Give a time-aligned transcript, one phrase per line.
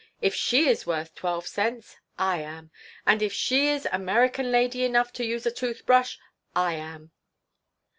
[0.19, 2.71] If she is worth twelve cents, I am.
[3.05, 6.17] And if she is American lady enough to use a tooth brush,
[6.55, 7.11] I am."